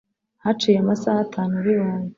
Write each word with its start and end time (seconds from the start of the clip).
Haciye 0.43 0.77
amasaha 0.79 1.19
atanu 1.25 1.55
bibaye 1.65 2.09